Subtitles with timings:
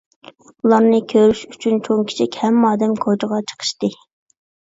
[0.67, 3.93] ئۇلارنى كۆرۈش ئۈچۈن چوڭ- كىچىك ھەممە ئادەم كوچىغا چىقىشتى.